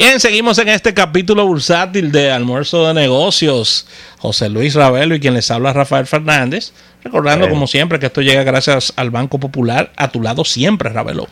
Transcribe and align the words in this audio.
Bien, 0.00 0.18
seguimos 0.18 0.58
en 0.58 0.70
este 0.70 0.94
capítulo 0.94 1.44
bursátil 1.46 2.10
de 2.10 2.30
Almuerzo 2.30 2.86
de 2.86 2.94
Negocios. 2.94 3.86
José 4.18 4.48
Luis 4.48 4.74
Ravelo 4.74 5.14
y 5.14 5.20
quien 5.20 5.34
les 5.34 5.50
habla 5.50 5.74
Rafael 5.74 6.06
Fernández. 6.06 6.72
Recordando, 7.04 7.50
como 7.50 7.66
siempre, 7.66 7.98
que 7.98 8.06
esto 8.06 8.22
llega 8.22 8.42
gracias 8.42 8.94
al 8.96 9.10
Banco 9.10 9.38
Popular. 9.38 9.90
A 9.96 10.08
tu 10.08 10.22
lado 10.22 10.42
siempre, 10.46 10.88
Ravelo. 10.88 11.26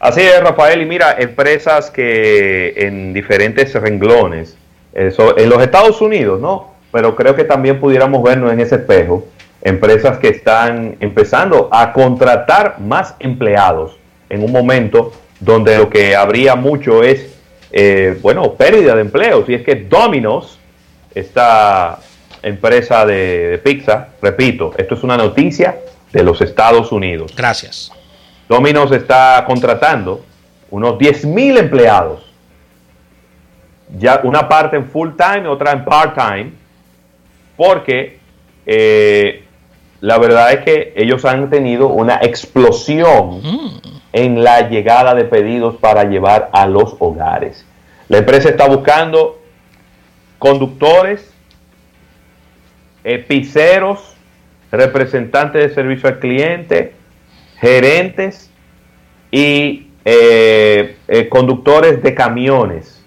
Así 0.00 0.20
es, 0.20 0.40
Rafael. 0.40 0.82
Y 0.82 0.84
mira, 0.84 1.14
empresas 1.16 1.92
que 1.92 2.74
en 2.76 3.14
diferentes 3.14 3.72
renglones, 3.72 4.56
eso, 4.92 5.38
en 5.38 5.48
los 5.48 5.62
Estados 5.62 6.00
Unidos, 6.00 6.40
¿no? 6.40 6.74
Pero 6.90 7.14
creo 7.14 7.36
que 7.36 7.44
también 7.44 7.78
pudiéramos 7.78 8.20
vernos 8.24 8.52
en 8.52 8.58
ese 8.58 8.74
espejo. 8.74 9.28
Empresas 9.62 10.18
que 10.18 10.26
están 10.26 10.96
empezando 10.98 11.68
a 11.70 11.92
contratar 11.92 12.80
más 12.80 13.14
empleados 13.20 13.96
en 14.28 14.42
un 14.42 14.50
momento 14.50 15.12
donde 15.38 15.78
lo 15.78 15.88
que 15.88 16.16
habría 16.16 16.56
mucho 16.56 17.04
es 17.04 17.33
eh, 17.76 18.16
bueno, 18.22 18.52
pérdida 18.52 18.94
de 18.94 19.00
empleos. 19.00 19.48
Y 19.48 19.54
es 19.54 19.62
que 19.62 19.74
Domino's, 19.74 20.60
esta 21.12 21.98
empresa 22.40 23.04
de, 23.04 23.60
pizza, 23.64 24.10
repito, 24.22 24.72
esto 24.78 24.94
es 24.94 25.02
una 25.02 25.16
noticia 25.16 25.80
de 26.12 26.22
los 26.22 26.40
Estados 26.40 26.92
Unidos. 26.92 27.34
Gracias. 27.36 27.90
Domino's 28.48 28.92
está 28.92 29.42
contratando 29.44 30.24
unos 30.70 30.96
10 31.00 31.24
mil 31.24 31.56
empleados. 31.56 32.32
Ya 33.98 34.20
una 34.22 34.48
parte 34.48 34.76
en 34.76 34.88
full 34.88 35.10
time, 35.16 35.48
otra 35.48 35.72
en 35.72 35.84
part 35.84 36.14
time, 36.14 36.52
porque 37.56 38.20
eh, 38.66 39.44
la 40.00 40.18
verdad 40.18 40.52
es 40.52 40.60
que 40.60 40.92
ellos 40.94 41.24
han 41.24 41.50
tenido 41.50 41.88
una 41.88 42.20
explosión 42.22 43.40
mm. 43.42 43.93
En 44.14 44.44
la 44.44 44.68
llegada 44.68 45.12
de 45.12 45.24
pedidos 45.24 45.76
para 45.76 46.04
llevar 46.04 46.48
a 46.52 46.68
los 46.68 46.94
hogares. 47.00 47.66
La 48.08 48.18
empresa 48.18 48.48
está 48.48 48.68
buscando 48.68 49.42
conductores, 50.38 51.34
epiceros, 53.02 54.14
representantes 54.70 55.68
de 55.68 55.74
servicio 55.74 56.08
al 56.08 56.20
cliente, 56.20 56.92
gerentes 57.58 58.50
y 59.32 59.88
eh, 60.04 60.96
eh, 61.08 61.28
conductores 61.28 62.00
de 62.00 62.14
camiones 62.14 63.04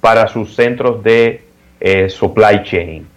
para 0.00 0.28
sus 0.28 0.54
centros 0.54 1.02
de 1.02 1.42
eh, 1.80 2.08
supply 2.08 2.62
chain. 2.62 3.08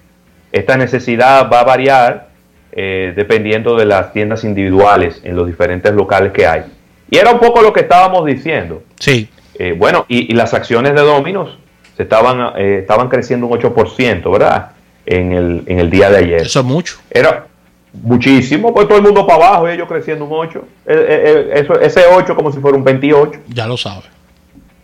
Esta 0.51 0.75
necesidad 0.75 1.47
va 1.51 1.59
a 1.59 1.63
variar 1.63 2.27
dependiendo 2.71 3.75
de 3.75 3.85
las 3.85 4.13
tiendas 4.13 4.43
individuales 4.43 5.19
en 5.23 5.35
los 5.35 5.47
diferentes 5.47 5.91
locales 5.93 6.31
que 6.31 6.45
hay. 6.45 6.76
Y 7.09 7.17
era 7.17 7.31
un 7.31 7.39
poco 7.39 7.61
lo 7.61 7.73
que 7.73 7.81
estábamos 7.81 8.25
diciendo. 8.25 8.83
Sí. 8.99 9.29
Eh, 9.55 9.73
bueno, 9.77 10.05
y, 10.07 10.33
las 10.33 10.53
acciones 10.53 10.93
de 10.93 11.01
Dominos 11.01 11.57
se 11.95 12.03
estaban, 12.03 12.53
eh, 12.57 12.79
estaban 12.79 13.09
creciendo 13.09 13.47
un 13.47 13.59
8%, 13.59 14.31
¿verdad? 14.31 14.71
En 15.05 15.31
el, 15.31 15.63
en 15.65 15.79
el 15.79 15.89
día 15.89 16.09
de 16.09 16.17
ayer. 16.17 16.41
Eso 16.41 16.59
es 16.59 16.65
mucho. 16.65 16.97
Era 17.09 17.47
muchísimo, 17.93 18.73
pues 18.73 18.87
todo 18.87 18.97
el 18.97 19.03
mundo 19.03 19.25
para 19.25 19.47
abajo, 19.47 19.67
ellos 19.67 19.87
creciendo 19.87 20.25
un 20.25 20.33
8. 20.33 20.67
Eso, 20.85 21.79
ese 21.79 22.01
8 22.13 22.35
como 22.35 22.51
si 22.51 22.59
fuera 22.59 22.77
un 22.77 22.83
28. 22.83 23.39
Ya 23.47 23.65
lo 23.65 23.77
sabe. 23.77 24.03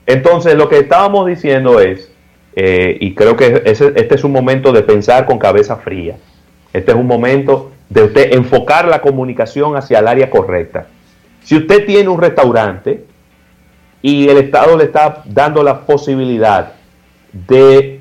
Entonces, 0.07 0.55
lo 0.55 0.69
que 0.69 0.79
estábamos 0.79 1.27
diciendo 1.27 1.79
es, 1.79 2.09
y 2.55 3.13
creo 3.13 3.35
que 3.35 3.61
este 3.65 4.15
es 4.15 4.23
un 4.23 4.31
momento 4.31 4.71
de 4.71 4.81
pensar 4.81 5.25
con 5.25 5.37
cabeza 5.37 5.75
fría. 5.77 6.17
Este 6.71 6.91
es 6.91 6.97
un 6.97 7.07
momento 7.07 7.71
de 7.89 8.03
usted 8.03 8.33
enfocar 8.33 8.87
la 8.87 9.01
comunicación 9.01 9.75
hacia 9.75 9.99
el 9.99 10.07
área 10.07 10.29
correcta. 10.29 10.87
Si 11.43 11.57
usted 11.57 11.85
tiene 11.85 12.09
un 12.09 12.21
restaurante 12.21 13.05
y 14.01 14.27
el 14.27 14.37
Estado 14.37 14.77
le 14.77 14.85
está 14.85 15.23
dando 15.25 15.63
la 15.63 15.81
posibilidad 15.81 16.73
de 17.31 17.99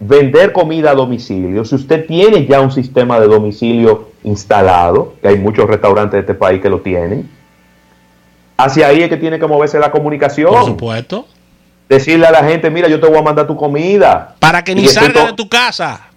vender 0.00 0.52
comida 0.52 0.90
a 0.90 0.94
domicilio, 0.94 1.64
si 1.64 1.74
usted 1.74 2.06
tiene 2.06 2.46
ya 2.46 2.60
un 2.60 2.72
sistema 2.72 3.20
de 3.20 3.26
domicilio 3.26 4.10
instalado, 4.24 5.14
que 5.20 5.28
hay 5.28 5.38
muchos 5.38 5.68
restaurantes 5.68 6.12
de 6.12 6.20
este 6.20 6.34
país 6.34 6.60
que 6.60 6.68
lo 6.68 6.80
tienen, 6.80 7.28
hacia 8.56 8.88
ahí 8.88 9.02
es 9.02 9.08
que 9.08 9.16
tiene 9.16 9.38
que 9.38 9.46
moverse 9.46 9.78
la 9.78 9.90
comunicación. 9.90 10.50
Por 10.50 10.64
supuesto. 10.64 11.26
Decirle 11.88 12.26
a 12.26 12.30
la 12.30 12.44
gente, 12.44 12.70
mira, 12.70 12.88
yo 12.88 13.00
te 13.00 13.06
voy 13.06 13.18
a 13.18 13.22
mandar 13.22 13.46
tu 13.46 13.56
comida. 13.56 14.34
Para 14.38 14.64
que 14.64 14.74
ni 14.74 14.88
salga 14.88 15.26
de 15.26 15.32
tu 15.34 15.48
casa 15.48 16.08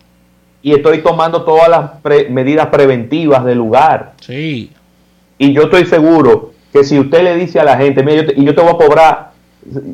y 0.66 0.74
estoy 0.74 1.04
tomando 1.04 1.44
todas 1.44 1.70
las 1.70 1.92
medidas 2.32 2.70
preventivas 2.70 3.46
del 3.46 3.60
lugar. 3.60 4.14
Sí. 4.20 4.72
Y 5.38 5.54
yo 5.54 5.66
estoy 5.66 5.86
seguro 5.86 6.54
que 6.76 6.84
si 6.84 7.00
usted 7.00 7.24
le 7.24 7.38
dice 7.38 7.58
a 7.58 7.64
la 7.64 7.78
gente, 7.78 8.04
mira, 8.04 8.18
yo 8.18 8.26
te, 8.26 8.34
y 8.38 8.44
yo 8.44 8.54
te 8.54 8.60
voy 8.60 8.72
a 8.72 8.78
cobrar, 8.78 9.32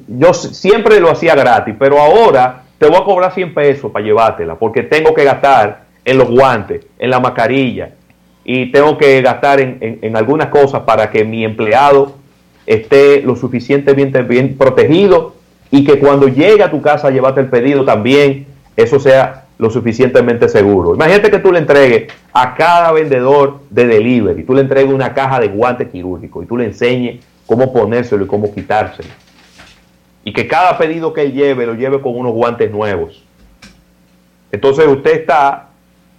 yo 0.07 0.33
siempre 0.33 0.99
lo 0.99 1.11
hacía 1.11 1.35
gratis, 1.35 1.75
pero 1.77 1.99
ahora 1.99 2.63
te 2.79 2.87
voy 2.87 2.97
a 2.97 3.03
cobrar 3.03 3.31
100 3.31 3.53
pesos 3.53 3.91
para 3.91 4.03
llevártela, 4.03 4.55
porque 4.55 4.81
tengo 4.81 5.13
que 5.13 5.23
gastar 5.23 5.83
en 6.03 6.17
los 6.17 6.27
guantes, 6.27 6.83
en 6.97 7.11
la 7.11 7.19
mascarilla, 7.19 7.91
y 8.43 8.71
tengo 8.71 8.97
que 8.97 9.21
gastar 9.21 9.61
en, 9.61 9.99
en, 10.01 10.17
algunas 10.17 10.47
cosas 10.47 10.81
para 10.81 11.11
que 11.11 11.23
mi 11.23 11.45
empleado 11.45 12.15
esté 12.65 13.21
lo 13.21 13.35
suficientemente 13.35 14.23
bien 14.23 14.57
protegido 14.57 15.35
y 15.69 15.83
que 15.83 15.99
cuando 15.99 16.29
llegue 16.29 16.63
a 16.63 16.71
tu 16.71 16.81
casa 16.81 17.09
a 17.09 17.11
llevarte 17.11 17.41
el 17.41 17.49
pedido 17.51 17.85
también, 17.85 18.47
eso 18.75 18.99
sea 18.99 19.40
lo 19.61 19.69
suficientemente 19.69 20.49
seguro. 20.49 20.95
Imagínate 20.95 21.29
que 21.29 21.37
tú 21.37 21.51
le 21.51 21.59
entregues 21.59 22.11
a 22.33 22.55
cada 22.55 22.91
vendedor 22.91 23.59
de 23.69 23.85
delivery, 23.85 24.43
tú 24.43 24.55
le 24.55 24.61
entregues 24.61 24.91
una 24.91 25.13
caja 25.13 25.39
de 25.39 25.49
guantes 25.49 25.87
quirúrgicos 25.89 26.43
y 26.43 26.47
tú 26.47 26.57
le 26.57 26.65
enseñes 26.65 27.23
cómo 27.45 27.71
ponérselo 27.71 28.25
y 28.25 28.27
cómo 28.27 28.51
quitárselo. 28.51 29.09
Y 30.23 30.33
que 30.33 30.47
cada 30.47 30.79
pedido 30.79 31.13
que 31.13 31.21
él 31.21 31.33
lleve 31.33 31.67
lo 31.67 31.75
lleve 31.75 32.01
con 32.01 32.17
unos 32.17 32.33
guantes 32.33 32.71
nuevos. 32.71 33.23
Entonces 34.51 34.87
usted 34.87 35.11
está 35.11 35.67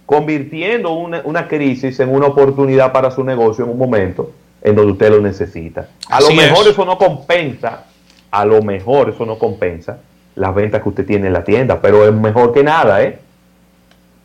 convirtiendo 0.05 0.93
una, 0.93 1.47
crisis 1.49 1.99
en 1.99 2.15
una 2.15 2.27
oportunidad 2.27 2.93
para 2.93 3.11
su 3.11 3.25
negocio 3.25 3.65
en 3.65 3.71
un 3.71 3.77
momento 3.77 4.31
en 4.61 4.73
donde 4.73 4.93
usted 4.93 5.09
lo 5.09 5.19
necesita. 5.19 5.89
A 6.07 6.21
lo 6.21 6.31
mejor 6.31 6.65
eso 6.65 6.85
no 6.85 6.97
compensa, 6.97 7.87
a 8.31 8.45
lo 8.45 8.61
mejor 8.61 9.09
eso 9.09 9.25
no 9.25 9.37
compensa 9.37 9.99
las 10.35 10.55
ventas 10.55 10.81
que 10.81 10.87
usted 10.87 11.05
tiene 11.05 11.27
en 11.27 11.33
la 11.33 11.43
tienda, 11.43 11.81
pero 11.81 12.07
es 12.07 12.13
mejor 12.13 12.53
que 12.53 12.63
nada, 12.63 13.03
¿eh? 13.03 13.19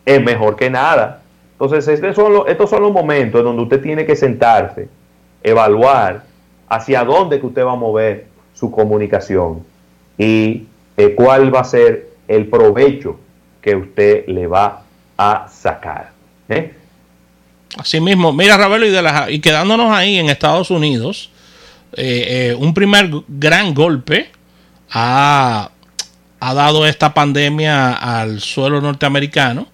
Es 0.09 0.25
mejor 0.25 0.57
que 0.57 0.71
nada. 0.71 1.21
Entonces, 1.53 1.87
este 1.87 2.15
son 2.15 2.33
los, 2.33 2.49
estos 2.49 2.71
son 2.71 2.81
los 2.81 2.93
momentos 2.93 3.41
en 3.41 3.45
donde 3.45 3.63
usted 3.63 3.83
tiene 3.83 4.07
que 4.07 4.17
sentarse, 4.17 4.89
evaluar 5.43 6.25
hacia 6.67 7.05
dónde 7.05 7.39
que 7.39 7.47
usted 7.47 7.63
va 7.63 7.73
a 7.73 7.77
mover 7.77 8.27
su 8.55 8.71
comunicación 8.71 9.63
y 10.17 10.65
eh, 10.97 11.15
cuál 11.15 11.55
va 11.55 11.61
a 11.61 11.65
ser 11.65 12.09
el 12.27 12.47
provecho 12.47 13.21
que 13.61 13.77
usted 13.77 14.27
le 14.29 14.47
va 14.47 14.83
a 15.19 15.47
sacar. 15.51 16.13
¿eh? 16.49 16.73
Así 17.77 18.01
mismo, 18.01 18.33
mira 18.33 18.57
Ravelo 18.57 18.87
y, 18.87 18.91
de 18.91 19.03
y 19.29 19.41
quedándonos 19.41 19.93
ahí 19.95 20.19
en 20.19 20.31
Estados 20.31 20.71
Unidos, 20.71 21.31
eh, 21.93 22.57
un 22.59 22.73
primer 22.73 23.11
gran 23.29 23.75
golpe 23.75 24.31
ha, 24.91 25.71
ha 26.41 26.55
dado 26.55 26.87
esta 26.87 27.13
pandemia 27.13 27.93
al 27.93 28.41
suelo 28.41 28.81
norteamericano 28.81 29.67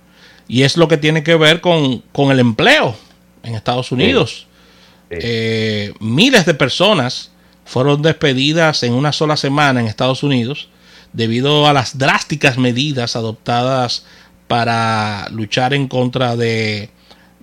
y 0.49 0.62
es 0.62 0.77
lo 0.77 0.88
que 0.88 0.97
tiene 0.97 1.22
que 1.22 1.37
ver 1.37 1.60
con, 1.60 2.03
el 2.31 2.41
empleo 2.41 2.97
en 3.43 3.55
Estados 3.55 3.93
Unidos. 3.93 4.47
Eh, 5.10 5.93
miles 6.00 6.44
de 6.47 6.55
personas 6.55 7.31
fueron 7.65 8.03
despedidas 8.03 8.82
en 8.82 8.93
una 8.93 9.12
sola 9.12 9.37
semana 9.37 9.81
en 9.81 9.87
Estados 9.87 10.22
Unidos 10.22 10.69
debido 11.12 11.66
a 11.66 11.72
las 11.72 11.97
drásticas 11.97 12.59
medidas 12.59 13.16
adoptadas 13.16 14.05
para 14.49 15.28
luchar 15.31 15.72
en 15.72 15.88
contra 15.88 16.37
de, 16.37 16.91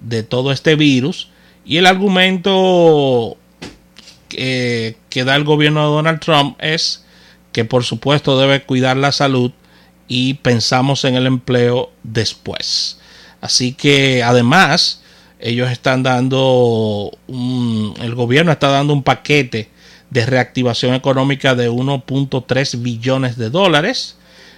de 0.02 0.24
todo 0.24 0.52
este 0.52 0.76
virus. 0.76 1.30
Y 1.66 1.78
el 1.78 1.86
argumento 1.86 3.38
que, 4.28 4.98
que 5.10 5.24
da 5.24 5.36
el 5.36 5.44
gobierno 5.44 5.82
de 5.82 5.96
Donald 5.96 6.20
Trump 6.20 6.58
es 6.60 7.06
que 7.52 7.66
por 7.66 7.84
supuesto 7.84 8.40
debe 8.40 8.64
cuidar 8.64 8.98
la 8.98 9.12
salud 9.12 9.52
y 10.14 10.34
pensamos 10.34 11.06
en 11.06 11.16
el 11.16 11.26
empleo 11.26 11.90
después. 12.04 13.00
Así 13.40 13.72
que 13.72 14.22
además 14.22 15.02
ellos 15.40 15.72
están 15.72 16.04
dando, 16.04 17.18
el 17.30 18.14
gobierno 18.14 18.52
está 18.52 18.68
dando 18.68 18.92
un 18.92 19.04
paquete 19.04 19.70
de 20.10 20.26
reactivación 20.26 20.96
económica 20.96 21.56
de 21.56 21.72
1.3 21.72 22.82
billones 22.82 23.38
de 23.38 23.50
dólares, 23.50 24.18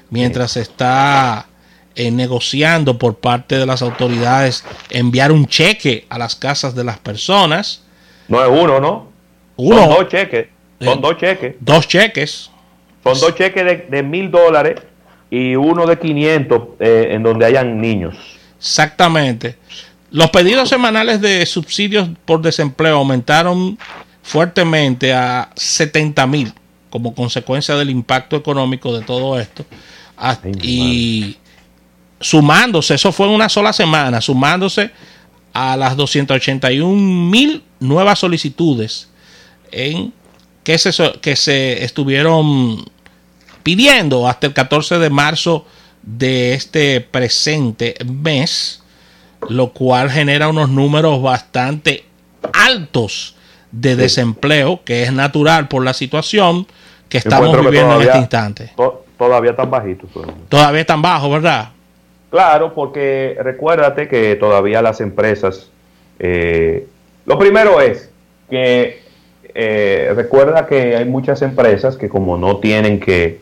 mientras 0.09 0.57
está 0.57 1.45
eh, 1.93 2.09
negociando 2.09 2.97
por 2.97 3.19
parte 3.19 3.59
de 3.59 3.67
las 3.67 3.83
autoridades 3.83 4.65
enviar 4.89 5.31
un 5.31 5.45
cheque 5.45 6.07
a 6.09 6.17
las 6.17 6.35
casas 6.35 6.73
de 6.73 6.83
las 6.83 6.97
personas. 6.97 7.83
No 8.27 8.43
es 8.43 8.49
uno, 8.49 8.79
¿no? 8.79 9.11
Uno. 9.57 9.83
Son 9.83 9.89
dos 9.89 10.07
cheques. 10.09 10.47
Son 10.81 10.99
dos 10.99 11.17
cheques. 11.17 11.55
Dos 11.59 11.87
cheques. 11.87 12.49
Son 13.03 13.19
dos 13.19 13.35
cheques 13.35 13.91
de 13.91 14.01
mil 14.01 14.31
dólares 14.31 14.81
y 15.33 15.55
uno 15.55 15.87
de 15.87 15.97
500 15.97 16.61
eh, 16.79 17.07
en 17.09 17.23
donde 17.23 17.47
hayan 17.47 17.81
niños. 17.81 18.15
Exactamente. 18.59 19.57
Los 20.11 20.29
pedidos 20.29 20.69
semanales 20.69 21.21
de 21.21 21.43
subsidios 21.47 22.07
por 22.23 22.43
desempleo 22.43 22.97
aumentaron 22.97 23.79
fuertemente 24.21 25.11
a 25.11 25.49
70 25.55 26.27
mil 26.27 26.53
como 26.91 27.15
consecuencia 27.15 27.75
del 27.75 27.89
impacto 27.89 28.35
económico 28.35 28.95
de 28.95 29.03
todo 29.03 29.39
esto. 29.39 29.65
Ah, 30.15 30.37
y 30.61 31.35
sumándose, 32.19 32.93
eso 32.93 33.11
fue 33.11 33.25
en 33.25 33.33
una 33.33 33.49
sola 33.49 33.73
semana, 33.73 34.21
sumándose 34.21 34.91
a 35.51 35.75
las 35.75 35.97
281 35.97 36.95
mil 36.95 37.63
nuevas 37.79 38.19
solicitudes 38.19 39.09
en 39.71 40.13
que 40.63 40.77
se, 40.77 40.91
que 41.21 41.35
se 41.35 41.83
estuvieron 41.83 42.85
pidiendo 43.63 44.27
hasta 44.27 44.47
el 44.47 44.53
14 44.53 44.99
de 44.99 45.09
marzo 45.09 45.65
de 46.03 46.53
este 46.53 47.01
presente 47.01 47.95
mes, 48.05 48.83
lo 49.49 49.71
cual 49.71 50.09
genera 50.09 50.49
unos 50.49 50.69
números 50.69 51.21
bastante 51.21 52.03
altos 52.53 53.35
de 53.71 53.95
desempleo, 53.95 54.81
que 54.83 55.03
es 55.03 55.13
natural 55.13 55.67
por 55.67 55.83
la 55.83 55.93
situación 55.93 56.67
que 57.09 57.17
estamos 57.17 57.57
viviendo 57.59 57.95
en 57.95 58.01
este 58.01 58.17
instante. 58.17 58.71
todavía 59.17 59.51
están 59.51 59.71
bajitos. 59.71 60.09
Todavía 60.49 60.81
están 60.81 61.01
bajos, 61.01 61.31
¿verdad? 61.31 61.69
Claro, 62.29 62.73
porque 62.73 63.37
recuérdate 63.41 64.07
que 64.07 64.35
todavía 64.35 64.81
las 64.81 65.01
empresas, 65.01 65.69
eh, 66.19 66.87
lo 67.25 67.37
primero 67.37 67.79
es 67.79 68.09
que 68.49 69.03
eh, 69.53 70.11
recuerda 70.15 70.65
que 70.65 70.95
hay 70.95 71.05
muchas 71.05 71.43
empresas 71.43 71.95
que 71.95 72.09
como 72.09 72.37
no 72.37 72.57
tienen 72.57 72.99
que 72.99 73.39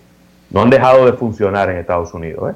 no 0.52 0.62
han 0.62 0.70
dejado 0.70 1.06
de 1.06 1.14
funcionar 1.14 1.70
en 1.70 1.78
Estados 1.78 2.14
Unidos. 2.14 2.52
¿eh? 2.52 2.56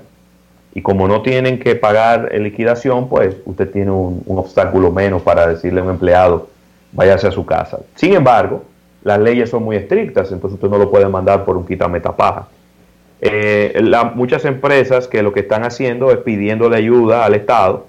Y 0.73 0.81
como 0.81 1.07
no 1.07 1.21
tienen 1.21 1.59
que 1.59 1.75
pagar 1.75 2.31
liquidación, 2.33 3.07
pues 3.07 3.35
usted 3.45 3.71
tiene 3.71 3.91
un, 3.91 4.23
obstáculo 4.27 4.91
menos 4.91 5.21
para 5.21 5.47
decirle 5.47 5.79
a 5.79 5.83
un 5.83 5.91
empleado, 5.91 6.49
váyase 6.91 7.27
a 7.27 7.31
su 7.31 7.45
casa. 7.45 7.79
Sin 7.95 8.13
embargo, 8.13 8.63
las 9.03 9.19
leyes 9.19 9.49
son 9.49 9.63
muy 9.63 9.77
estrictas, 9.77 10.31
entonces 10.31 10.55
usted 10.55 10.69
no 10.69 10.77
lo 10.77 10.91
puede 10.91 11.07
mandar 11.07 11.45
por 11.45 11.55
un 11.55 11.65
quitametapaz. 11.65 12.47
Eh, 13.21 13.81
muchas 14.13 14.43
empresas 14.43 15.07
que 15.07 15.23
lo 15.23 15.31
que 15.31 15.39
están 15.39 15.63
haciendo 15.63 16.11
es 16.11 16.17
pidiéndole 16.17 16.75
ayuda 16.75 17.25
al 17.25 17.33
Estado 17.33 17.87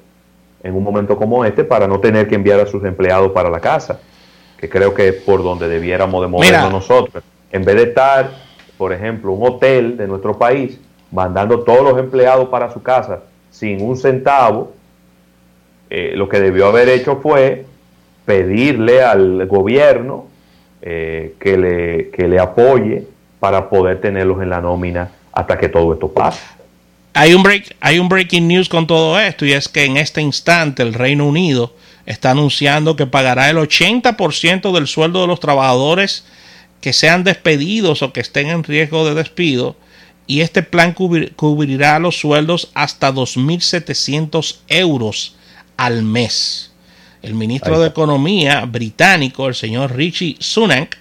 en 0.62 0.74
un 0.74 0.84
momento 0.84 1.16
como 1.16 1.44
este 1.44 1.64
para 1.64 1.88
no 1.88 1.98
tener 1.98 2.28
que 2.28 2.36
enviar 2.36 2.60
a 2.60 2.66
sus 2.66 2.84
empleados 2.84 3.32
para 3.32 3.50
la 3.50 3.60
casa, 3.60 3.98
que 4.58 4.68
creo 4.68 4.94
que 4.94 5.08
es 5.08 5.14
por 5.14 5.42
donde 5.42 5.68
debiéramos 5.68 6.22
de 6.22 6.28
movernos 6.28 6.70
nosotros. 6.70 7.24
En 7.50 7.64
vez 7.64 7.76
de 7.76 7.82
estar 7.84 8.30
por 8.78 8.92
ejemplo, 8.92 9.32
un 9.32 9.46
hotel 9.46 9.96
de 9.96 10.06
nuestro 10.06 10.38
país, 10.38 10.78
mandando 11.10 11.60
todos 11.60 11.82
los 11.82 11.98
empleados 11.98 12.48
para 12.48 12.72
su 12.72 12.82
casa 12.82 13.20
sin 13.50 13.82
un 13.82 13.96
centavo, 13.96 14.72
eh, 15.88 16.12
lo 16.14 16.28
que 16.28 16.40
debió 16.40 16.66
haber 16.66 16.88
hecho 16.88 17.20
fue 17.22 17.64
pedirle 18.24 19.02
al 19.02 19.46
gobierno 19.46 20.26
eh, 20.82 21.34
que, 21.38 21.56
le, 21.56 22.10
que 22.10 22.28
le 22.28 22.38
apoye 22.38 23.06
para 23.40 23.68
poder 23.70 24.00
tenerlos 24.00 24.42
en 24.42 24.50
la 24.50 24.60
nómina 24.60 25.10
hasta 25.32 25.56
que 25.56 25.68
todo 25.68 25.92
esto 25.92 26.12
pase. 26.12 26.42
Hay 27.14 27.32
un, 27.32 27.42
break, 27.42 27.76
hay 27.80 27.98
un 27.98 28.08
breaking 28.10 28.46
news 28.46 28.68
con 28.68 28.86
todo 28.86 29.18
esto 29.18 29.46
y 29.46 29.52
es 29.52 29.68
que 29.68 29.84
en 29.84 29.96
este 29.96 30.20
instante 30.20 30.82
el 30.82 30.92
Reino 30.92 31.26
Unido 31.26 31.72
está 32.04 32.32
anunciando 32.32 32.94
que 32.94 33.06
pagará 33.06 33.48
el 33.48 33.56
80% 33.56 34.72
del 34.72 34.86
sueldo 34.86 35.22
de 35.22 35.26
los 35.26 35.40
trabajadores 35.40 36.26
que 36.80 36.92
sean 36.92 37.24
despedidos 37.24 38.02
o 38.02 38.12
que 38.12 38.20
estén 38.20 38.48
en 38.48 38.64
riesgo 38.64 39.06
de 39.06 39.14
despido 39.14 39.76
y 40.26 40.40
este 40.40 40.62
plan 40.62 40.92
cubrirá 40.92 41.98
los 41.98 42.18
sueldos 42.18 42.70
hasta 42.74 43.12
2.700 43.12 44.56
euros 44.68 45.36
al 45.76 46.02
mes. 46.02 46.72
El 47.22 47.34
ministro 47.34 47.80
de 47.80 47.88
Economía 47.88 48.64
británico, 48.66 49.48
el 49.48 49.54
señor 49.54 49.94
Richie 49.96 50.36
Sunak, 50.40 50.98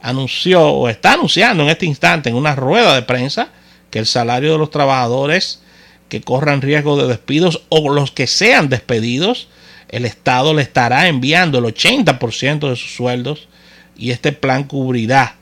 anunció 0.00 0.64
o 0.68 0.88
está 0.88 1.14
anunciando 1.14 1.62
en 1.62 1.70
este 1.70 1.86
instante 1.86 2.28
en 2.28 2.36
una 2.36 2.54
rueda 2.54 2.94
de 2.94 3.02
prensa 3.02 3.48
que 3.90 3.98
el 3.98 4.06
salario 4.06 4.52
de 4.52 4.58
los 4.58 4.70
trabajadores 4.70 5.60
que 6.08 6.20
corran 6.20 6.62
riesgo 6.62 6.96
de 6.96 7.08
despidos 7.08 7.62
o 7.68 7.88
los 7.88 8.12
que 8.12 8.26
sean 8.26 8.68
despedidos, 8.68 9.48
el 9.88 10.04
Estado 10.04 10.54
le 10.54 10.62
estará 10.62 11.08
enviando 11.08 11.58
el 11.58 11.64
80% 11.64 12.68
de 12.68 12.76
sus 12.76 12.94
sueldos 12.94 13.48
y 13.98 14.10
este 14.10 14.32
plan 14.32 14.64
cubrirá 14.64 15.36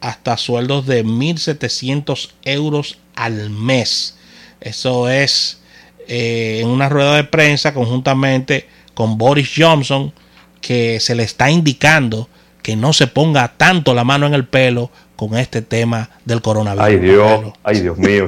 hasta 0.00 0.36
sueldos 0.36 0.86
de 0.86 1.04
1.700 1.04 2.30
euros 2.44 2.98
al 3.14 3.50
mes. 3.50 4.16
Eso 4.60 5.08
es 5.08 5.60
eh, 6.08 6.60
en 6.62 6.68
una 6.68 6.88
rueda 6.88 7.16
de 7.16 7.24
prensa 7.24 7.74
conjuntamente 7.74 8.68
con 8.94 9.18
Boris 9.18 9.50
Johnson 9.56 10.12
que 10.60 11.00
se 11.00 11.14
le 11.14 11.22
está 11.22 11.50
indicando 11.50 12.28
que 12.62 12.76
no 12.76 12.92
se 12.92 13.06
ponga 13.06 13.52
tanto 13.56 13.94
la 13.94 14.04
mano 14.04 14.26
en 14.26 14.34
el 14.34 14.46
pelo 14.46 14.90
con 15.14 15.36
este 15.36 15.62
tema 15.62 16.10
del 16.24 16.42
coronavirus. 16.42 16.86
Ay 16.86 16.98
Dios, 16.98 17.52
ay 17.62 17.80
Dios 17.80 17.96
mío. 17.96 18.26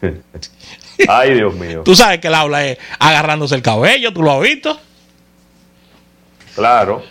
ay 1.08 1.34
Dios 1.34 1.54
mío. 1.54 1.82
Tú 1.84 1.94
sabes 1.94 2.20
que 2.20 2.28
él 2.28 2.34
habla 2.34 2.66
es 2.66 2.78
agarrándose 2.98 3.54
el 3.54 3.62
cabello, 3.62 4.12
¿tú 4.12 4.22
lo 4.22 4.32
has 4.32 4.40
visto? 4.40 4.80
Claro. 6.54 7.02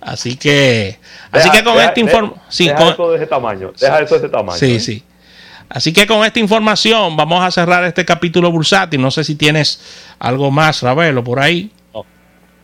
Así 0.00 0.36
que, 0.36 0.98
así 1.30 1.50
que 1.50 1.64
con 1.64 1.80
esta 1.80 2.00
información, 2.00 2.42
sí, 2.48 2.68
deja 2.68 2.90
eso 2.90 3.10
de 3.10 3.16
ese 3.16 3.26
tamaño, 3.26 3.72
deja 3.78 4.00
eso 4.00 4.14
de 4.14 4.20
ese 4.20 4.28
tamaño. 4.28 4.58
Sí, 4.58 4.76
¿eh? 4.76 4.80
sí. 4.80 5.04
Así 5.68 5.92
que 5.92 6.06
con 6.06 6.24
esta 6.24 6.38
información 6.38 7.16
vamos 7.16 7.42
a 7.42 7.50
cerrar 7.50 7.84
este 7.84 8.04
capítulo 8.04 8.50
bursátil. 8.52 9.00
No 9.00 9.10
sé 9.10 9.24
si 9.24 9.34
tienes 9.34 9.80
algo 10.18 10.50
más, 10.50 10.82
Ravelo, 10.82 11.24
por 11.24 11.40
ahí. 11.40 11.70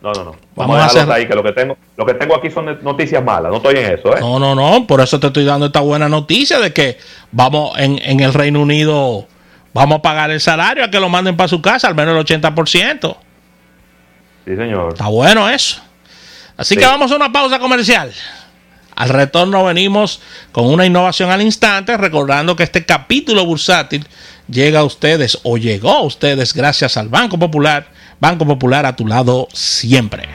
No, 0.01 0.11
no, 0.13 0.23
no. 0.23 0.35
Vamos, 0.55 0.79
a 0.79 0.85
hacer 0.85 1.11
ahí, 1.11 1.27
que 1.27 1.35
lo 1.35 1.43
que 1.43 1.51
tengo, 1.51 1.77
lo 1.95 2.05
que 2.07 2.15
tengo 2.15 2.35
aquí 2.35 2.49
son 2.49 2.79
noticias 2.81 3.23
malas. 3.23 3.51
No 3.51 3.57
estoy 3.57 3.77
en 3.77 3.93
eso, 3.93 4.17
¿eh? 4.17 4.19
No, 4.19 4.39
no, 4.39 4.55
no. 4.55 4.87
Por 4.87 4.99
eso 4.99 5.19
te 5.19 5.27
estoy 5.27 5.45
dando 5.45 5.67
esta 5.67 5.79
buena 5.79 6.09
noticia 6.09 6.59
de 6.59 6.73
que 6.73 6.97
vamos 7.31 7.77
en, 7.77 7.99
en 8.03 8.19
el 8.19 8.33
Reino 8.33 8.61
Unido, 8.61 9.27
vamos 9.73 9.99
a 9.99 10.01
pagar 10.01 10.31
el 10.31 10.41
salario 10.41 10.83
a 10.83 10.89
que 10.89 10.99
lo 10.99 11.07
manden 11.07 11.37
para 11.37 11.47
su 11.47 11.61
casa, 11.61 11.87
al 11.87 11.93
menos 11.93 12.17
el 12.17 12.41
80%. 12.41 13.15
Sí, 14.45 14.55
señor. 14.55 14.93
Está 14.93 15.07
bueno 15.07 15.47
eso. 15.47 15.81
Así 16.61 16.77
que 16.77 16.85
vamos 16.85 17.11
a 17.11 17.15
una 17.15 17.31
pausa 17.31 17.57
comercial. 17.57 18.13
Al 18.95 19.09
retorno 19.09 19.65
venimos 19.65 20.21
con 20.51 20.67
una 20.67 20.85
innovación 20.85 21.31
al 21.31 21.41
instante, 21.41 21.97
recordando 21.97 22.55
que 22.55 22.61
este 22.61 22.85
capítulo 22.85 23.43
bursátil 23.47 24.05
llega 24.47 24.81
a 24.81 24.83
ustedes 24.83 25.39
o 25.41 25.57
llegó 25.57 25.91
a 25.91 26.03
ustedes 26.03 26.53
gracias 26.53 26.97
al 26.97 27.09
Banco 27.09 27.39
Popular. 27.39 27.87
Banco 28.19 28.45
Popular 28.45 28.85
a 28.85 28.95
tu 28.95 29.07
lado 29.07 29.47
siempre. 29.51 30.29